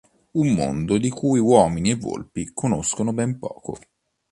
Un 0.31 0.53
mondo 0.55 0.97
di 0.97 1.11
cui 1.11 1.37
uomini 1.37 1.91
e 1.91 1.95
volpi 1.95 2.49
conoscono 2.55 3.13
ben 3.13 3.37
poco. 3.37 3.77